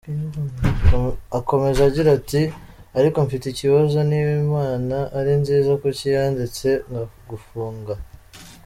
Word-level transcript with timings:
Akomeza 1.39 1.79
agira 1.89 2.09
ati” 2.19 2.41
Ariko 2.99 3.17
mfite 3.25 3.45
ikibazo, 3.49 3.97
niba 4.09 4.31
Imana 4.45 4.97
ari 5.17 5.33
nziza 5.41 5.71
kuki 5.81 6.05
yandetse 6.15 6.67
nkagufunga?”. 6.87 7.93